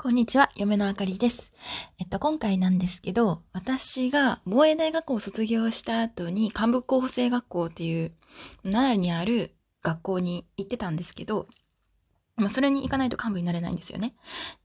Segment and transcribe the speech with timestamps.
[0.00, 1.52] こんにちは、嫁のあかりです。
[1.98, 8.12] えっと、今回なんですけど、私が防衛大学校を卒業した後に、幹部候補生学校っていう、
[8.62, 11.48] 奈良にある学校に行ってたんですけど、
[12.36, 14.14] まあ、それに行かないと幹部になれないんですよね。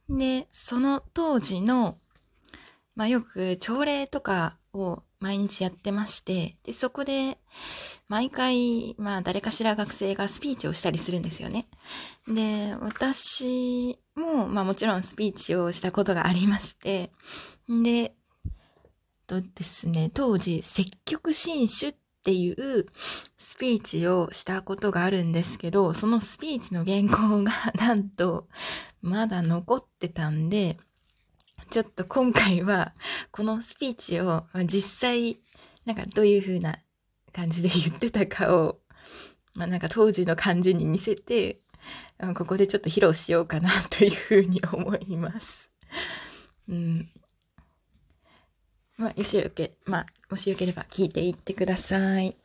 [0.07, 1.97] で、その当時の、
[2.95, 7.37] まあ、よく朝礼とかを毎日やってまして、で、そこで、
[8.09, 11.65] 毎回、まあ、誰かしら学生がスピーチをしたりするんですよね。
[12.27, 17.13] で、私も、まあもちろんスピーチをしたことがありまして、
[17.69, 18.15] で、
[19.25, 21.95] とですね、当時、積極新種っ
[22.25, 22.87] ていう
[23.37, 28.49] スピーチをしたことがあるんですけど、そのスピーチの原稿が なんと
[29.01, 30.77] まだ残ってたんで、
[31.73, 32.93] ちょっと今回は
[33.31, 35.39] このスピーチを実際
[35.85, 36.77] なんかどういう風な
[37.33, 38.77] 感じで言ってたかを、
[39.55, 41.61] まあなんか当時の感じに似せて、
[42.37, 45.71] ここでちょっと披露しようかなというふうに思います。
[46.69, 47.09] うん。
[48.97, 52.37] まあ、よしよけ、まあ、もしよければ聞いていってください。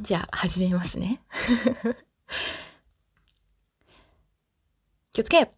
[0.00, 1.20] じゃあ、始めますね。
[5.12, 5.57] 気をつけ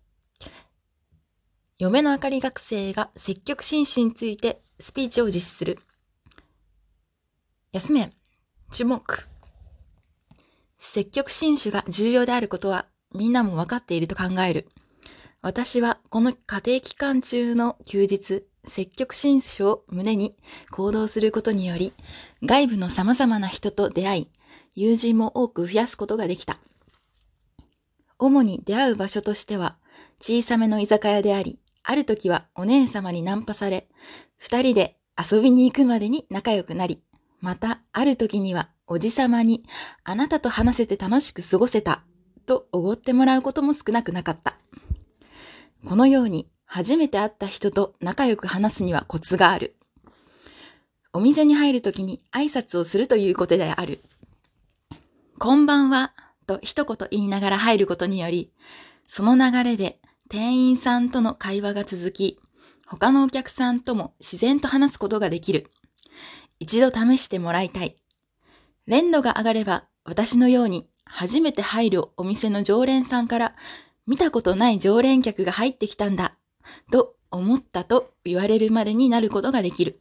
[1.80, 5.78] 嫁のあかり学生が積極進取についてスピーチを実施する。
[7.72, 8.12] 休め。
[8.70, 9.00] 注目。
[10.78, 14.68] 積極進取が重要であることはみんなも分かっていると考える。
[15.40, 20.36] 私はこの家庭期間中の休日、積極進取を胸に
[20.70, 21.94] 行動することにより、
[22.42, 24.30] 外部の様々な人と出会い、
[24.74, 26.58] 友人も多く増やすことができた。
[28.18, 29.78] 主に出会う場所としては、
[30.20, 33.88] 小さめの居酒屋であり、ある時はお姉様にナンパされ、
[34.36, 37.02] 二人で遊びに行くまでに仲良くなり、
[37.40, 39.64] またある時にはおじさまに
[40.04, 42.02] あなたと話せて楽しく過ごせた
[42.46, 44.54] とおごってもらうことも少なくなかった。
[45.86, 49.76] このように初めて会った人と仲良く話すにはコツがある。
[51.12, 54.02] お店に入るときに挨拶をするということである。
[55.38, 56.12] こんばんは
[56.46, 58.52] と一言言いながら入ることにより、
[59.08, 59.98] その流れで
[60.30, 62.38] 店員さんとの会話が続き、
[62.86, 65.72] 他のお客さんとも自然と話すことができる。
[66.60, 67.96] 一度試してもらいたい。
[68.86, 73.56] 連度が上がれば、私のように初めて入るお店の常連さんから、
[74.06, 76.36] 見たことない常連客が入ってきたんだ、
[76.92, 79.98] と思ったと言われるまでになることができる。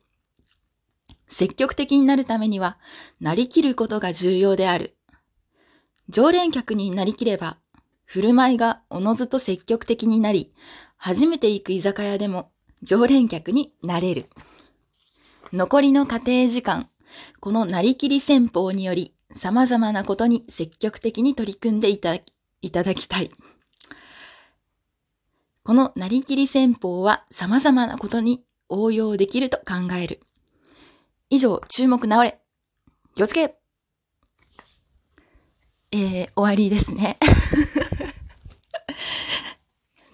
[1.28, 2.78] 積極的になるためには、
[3.19, 4.96] なりきることが重要である。
[6.07, 7.57] 常連客になりきれば、
[8.09, 10.52] 振る舞いがおのずと積極的になり、
[10.97, 14.25] 初めて行く居酒屋でも常連客になれる。
[15.53, 16.90] 残りの家庭時間、
[17.40, 22.34] このなりきり戦法により、様々なことに積極的に取り組んでいただき
[22.64, 23.30] いただきたい。
[25.62, 30.20] このなりきり戦法は様々なことに応用できると考える。
[31.30, 32.40] 以上、注目直れ。
[33.14, 33.53] 気をつけ
[35.91, 37.18] えー、終わりですね。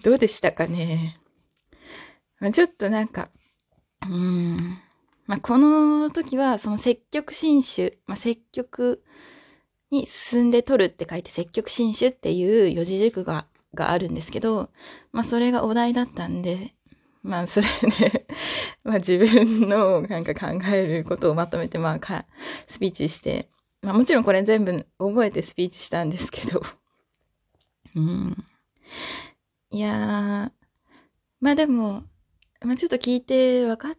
[0.06, 1.18] どうでしたかね？
[2.38, 3.28] まちょっとなんか、
[4.08, 4.78] うん。
[5.26, 9.02] まあ、この時は、その積極進取、まあ、積極
[9.90, 14.70] に進んで取るって書いて積極進取っていう四字熟語ががあるんですけど、
[15.10, 16.76] まあ、それがお題だったんで、
[17.24, 17.66] まあ、それ
[17.98, 18.28] で、
[18.84, 22.26] ま、自分のなんか考えることをまとめて、まあ、か、
[22.68, 23.48] スピーチして、
[23.82, 26.62] まあ、もちろんこれ全部覚えてスピーチしたんですけど、
[27.96, 28.46] うん。
[29.76, 30.52] いやー、
[31.38, 32.04] まあでも、
[32.64, 33.92] まあちょっと聞いてわか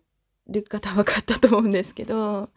[0.47, 2.49] る方分かったと思うんですけど、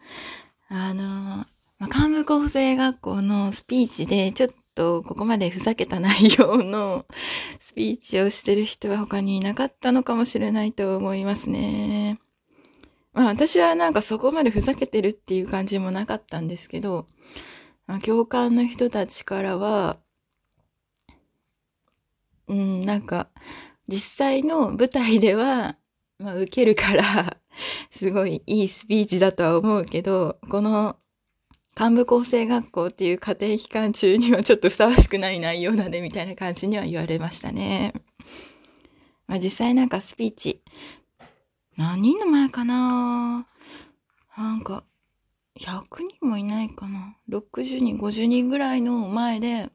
[0.69, 1.45] あの、ま
[1.81, 7.05] あ、幹部構成学校のスピーチでちょっとここまでふざけた内容の
[7.61, 12.19] スピーチをしてる人は他にいなかったのかもしれないと思いますね。
[13.13, 17.05] まあ私はなんかそこまでふざけてるっていう感じもなかったんですけど、
[17.85, 19.99] まあ、教官の人たちからは、
[22.51, 23.29] うん、なんか
[23.87, 25.77] 実際の舞台では、
[26.19, 27.37] まあ受けるから、
[27.91, 30.97] すごいいいスピーチだとは思うけど、この
[31.79, 37.93] 幹部構成学校っていう家庭期間中にはちょっとふさわしくない内容だねみたいな感じには言われましたね。
[39.27, 40.61] まあ実際なんかスピーチ、
[41.77, 43.47] 何人の前かな？
[44.37, 44.83] なんか、
[45.57, 45.83] 100
[46.19, 49.69] 人もいないかな ?60 人、50人ぐらいの前で、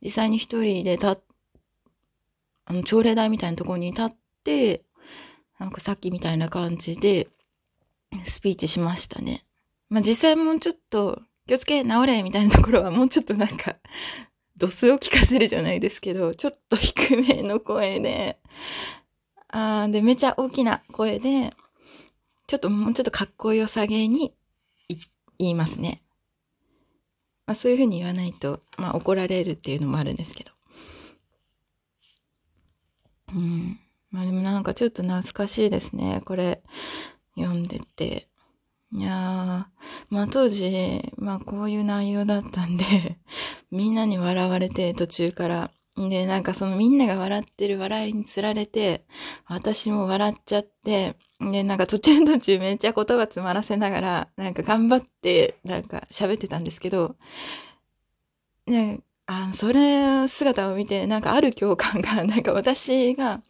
[0.00, 1.18] 実際に一人で立っ、
[2.64, 4.10] あの、朝礼台みたいなところに立っ
[4.44, 4.84] て、
[5.58, 7.28] なんかさっきみたいな感じで、
[8.24, 9.42] スピーチしましたね。
[9.88, 13.76] まあ実際もうちょっと、気をつけ、治れみたいなところはもうちょっとなんか、
[14.56, 18.38] ドスを聞かせるじゃないですけど、ちょっと低めの声で、
[19.48, 21.52] あで、めちゃ大きな声で、
[22.46, 24.34] ちょっともうちょっとかっこよさげに
[25.38, 26.02] 言いますね。
[27.46, 30.51] まあそういうふうに言わないと、まあ怒られるっていうのもあるんですけど。
[33.34, 33.78] うん。
[34.10, 36.22] まあでもなんかちょっと懐かしいですね。
[36.24, 36.62] これ
[37.36, 38.28] 読んでて。
[38.94, 39.64] いやー、
[40.10, 42.84] まあ当時、まあこういう内容だったんで
[43.72, 45.70] みんなに笑われて途中から。
[45.96, 49.04] で、なんかそのみんなが笑ってる笑いにつられて、
[49.46, 57.16] 私も笑っちゃって、で、なんか途中途中めっちゃ言葉詰まらせながら、なんか頑張って、なんか喋ってたんですけど、
[59.50, 63.42] あそれ姿を見て、なんかある共感が、 なんか私が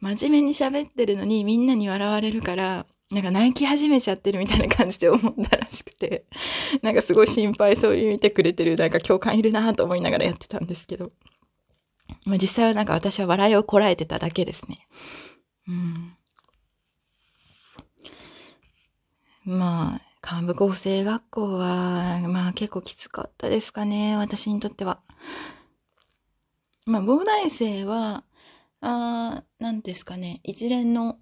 [0.00, 6.24] 真面目に喋ってるのにみんなに笑われるから、なんか泣き始めちゃってるみたいな感じで思ったらしくて、
[6.82, 11.12] なんかすごい心配そういう見てくれてる、なんか共感いるなと思いながらやってたんですけど。
[12.24, 14.86] まあ実際はなんか私は笑いをこらえてただけですね。
[15.68, 16.16] うん。
[19.44, 25.00] まあ、幹部構成学校は、まあ結構きつかったですかね、私にとっては。
[26.86, 28.24] まあ、膨大生は、
[28.80, 31.18] あなんですかね、一連の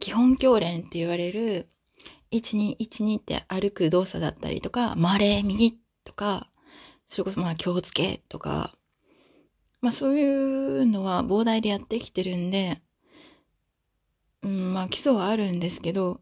[0.00, 1.68] 基本教練って言われる、
[2.32, 6.50] 1212って歩く動作だったりとか、まれ右とか、
[7.06, 8.74] それこそまあ気をつけとか、
[9.80, 12.80] まあそういうのは膨大でやってきてるんで、
[14.42, 16.20] うん、まあ基礎はあるんですけど、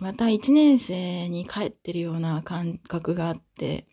[0.00, 3.86] また1年生に帰ってるような感覚があって、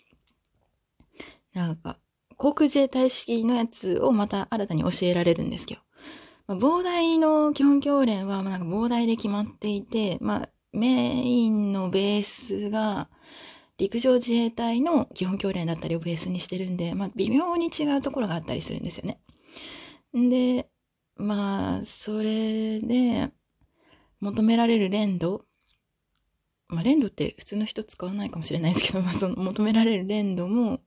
[1.53, 1.99] なんか、
[2.37, 5.79] 航空自衛隊式のやつをまた新たに教えられるんですよ。
[6.47, 13.09] まあ、膨大の基本教練は、ま、なんか膨大で決まっていて、まあ、メインのベースが、
[13.77, 19.19] 陸上自衛隊の基本教練だったりをベースにしてるんで、まあ、微妙に違うところがあったりするんですよね。
[20.13, 20.69] で、
[21.17, 23.29] まあ、それで、
[24.21, 25.45] 求められる連度、
[26.69, 30.81] まあ、連度って普通の人使わないかもしれないですけど、まあ、その求められる連度も、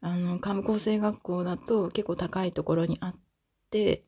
[0.00, 3.14] あの、幹部構成学校だと結構高いところにあっ
[3.70, 4.04] て、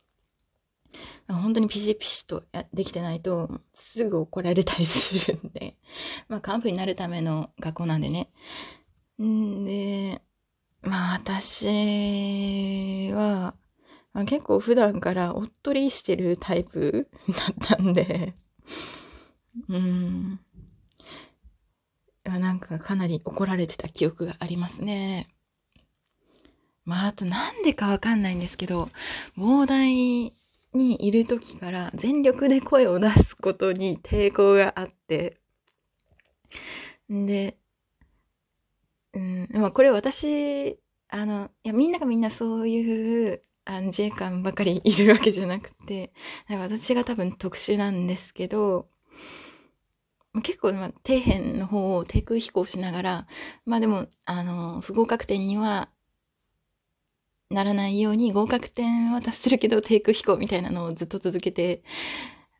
[1.28, 5.76] 本当にピシピシとできてないと、すぐ怒られたりするんで、
[6.28, 8.30] まあ、幹部になるための学校なんでね。
[9.22, 10.22] んで、
[10.82, 13.54] まあ、私は、
[14.12, 18.34] まあ、結構普段からおっとりしてるタイプだったんで、
[19.68, 20.40] うん。
[22.24, 25.28] なんかかなり怒られてた記憶がありますね。
[26.84, 28.90] まあ、あとなんでかわかんないんですけど、
[29.36, 30.34] 膨大
[30.74, 35.38] にいる時から全力で声を出すことに抵抗があって、
[37.12, 37.56] んで、
[39.14, 40.78] うん、まあこれ私、
[41.08, 46.12] あの、いやみんながみんなそういう、あの自衛官ばかりいるわけじゃなくて、
[46.48, 48.88] 私が多分特殊なんですけど、
[50.40, 53.26] 結構、まあ、底辺の方を低空飛行しながら、
[53.67, 55.90] まあでも、あの、不合格点には
[57.50, 61.82] ならないように合格点は達するけど低空飛行みたいなのをずっと続けて、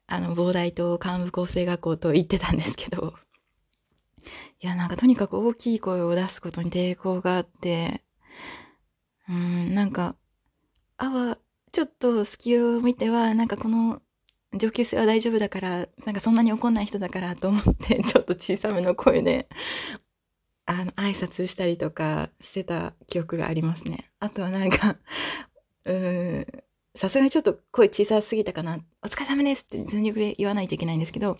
[0.07, 3.15] あの、膨大と幹部構成学校と言ってたんですけど、
[4.61, 8.03] いや、なんかとにかく大きい声を出すことに抵抗があって、
[9.29, 10.17] うん、なんか、
[10.99, 11.39] あわ、
[11.73, 14.03] ちょっと隙を見ては、なんかこの
[14.55, 19.49] 上級生は大丈夫だから、なんかそんなに怒んない人だからと思って、 ちょっと小さめの声で
[20.67, 24.11] あの、挨拶したりとかしてた記憶がありますね。
[24.21, 24.97] あとはなんか、
[25.85, 26.47] うーん、
[26.95, 28.79] さすがにちょっと声小さすぎたかな。
[29.03, 31.39] お疲れ様ですって全力で言わないといけないんですけど、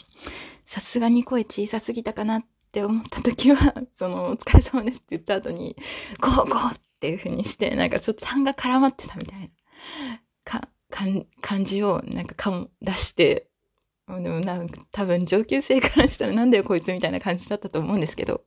[0.67, 5.77] さすがに声小さすぎたかなって思った時は、 その、お疲れ様ですって言った後に、
[6.21, 9.49] ゴーゴーっていう風にして、なんかちょっと痰が絡まってたみたいな、
[10.45, 13.49] か、感じを、なんか顔出して、
[14.09, 18.43] でもなんか多分上級生からしたらなんだよこいつみたいな感じだったと思うんですけど、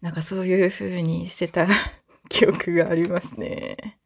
[0.00, 1.66] なんかそういう風にしてた
[2.28, 3.98] 記憶がありますね。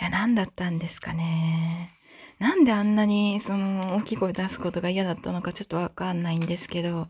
[0.00, 1.92] いや、何だったんですかね。
[2.38, 7.08] なんであんなにその大きい声出すことが嫌だったのかちょっとわかんないんですけど、ま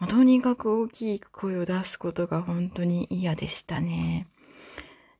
[0.00, 4.28] あ、とにかく大きい声を出すことが本当に嫌でしたね。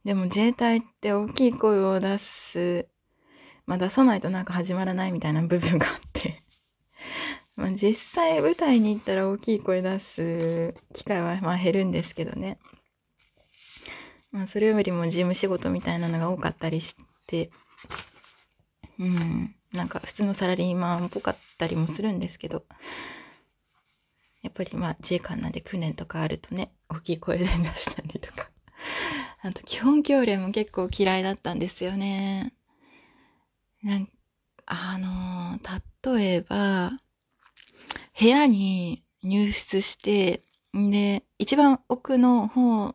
[0.04, 2.88] でも自衛隊って大きい声を出す、
[3.66, 6.42] まあ出さないとなんか始まらないみたいな部分があって、
[7.54, 12.58] まあ、実際舞台に行ったら大きい声出す機会はまあ減るんですけどね。
[14.32, 17.50] まあ、それよりも事務仕事みたいなのが多かったりして、
[18.98, 22.64] うん、なんか普通のサラリーマンっぽかったりもするんですけど、
[24.42, 28.41] やっぱりまあ自衛官なんで訓練とかあるとね、大きい声で出したりとか。
[29.42, 32.54] あと基本教練も結構嫌いだったんですよね。
[33.82, 34.08] なん
[34.66, 35.58] あの、
[36.16, 36.92] 例えば、
[38.18, 42.94] 部屋に入室して、で、一番奥の方、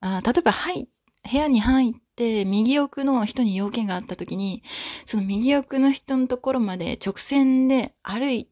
[0.00, 0.88] あ例えば、はい、
[1.30, 4.62] 部屋に入って、右奥の人に要件があった時に、
[5.06, 8.50] その右奥の人のところまで直線で歩い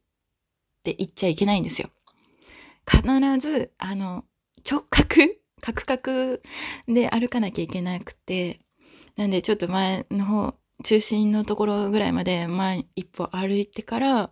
[0.85, 1.91] て行っちゃいけないんですよ。
[2.89, 3.03] 必
[3.41, 4.25] ず、あの、
[4.69, 5.07] 直角、
[5.61, 6.43] カクカク
[6.87, 8.61] で歩かなきゃいけなくて、
[9.17, 14.31] なんでちょっと前の方、中心のところぐらいまで前一歩歩いてから、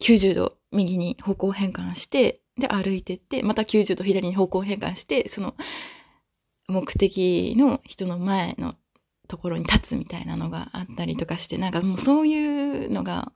[0.00, 5.54] 90度右に方向変換して、で歩いてって、また90度左に方向変換して、その
[6.68, 8.74] 目的の人の前の
[9.28, 13.32] ところに立つみたいなのがあったりとかして、なんかもうそういうのが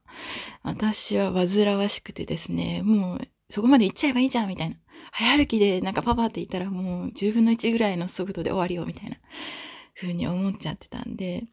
[0.63, 4.75] 私は煩わしくてですね、もうそこまで行っちゃえばいいじゃんみたいな。
[5.11, 9.15] 早歩きでなんかパパって言ったらもう10分の1ぐらいの速度で終わりよみたいな
[9.95, 11.45] 風に思っちゃってたんで、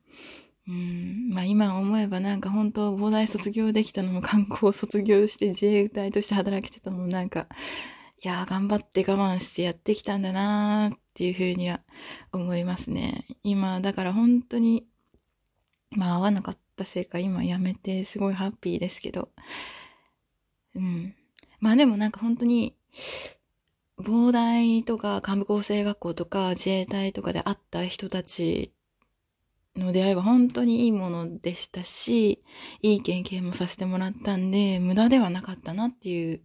[0.69, 7.47] うん、まあ今思えばなんか本当膨大卒業できたのも観光卒業して自衛隊として働けてたのもなんか、
[8.23, 11.81] いやー頑張って我慢してやってきたんだなーっていう風には
[12.33, 13.27] 思いますね。
[13.43, 14.87] 今、だから本当に、
[15.91, 19.31] まあ合わなかったせいか今辞めてすごいハッピーですけど、
[20.75, 21.15] うん。
[21.63, 22.75] まあでもなんか本当に、
[23.97, 28.73] 膨大とか幹部構成学校とか自衛隊とかで会った人たち
[29.77, 32.43] の出会いは本当にいいものでしたし、
[32.83, 36.41] いい経験もさせてもらったんで、無駄ではなかったなっていう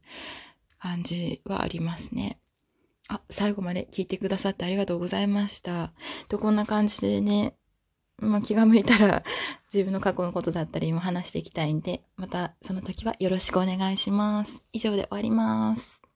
[0.77, 2.39] 感じはありますね。
[3.07, 5.93] あ、最後まで聞いてくださってありがとうございました。
[6.29, 7.55] と、こんな感じでね、
[8.19, 9.23] まあ、気が向いたら
[9.71, 14.63] 自分の過去のことだったりも話していきたいんで、またその時はよろしくお願いします。
[14.71, 16.06] 以上で終わります。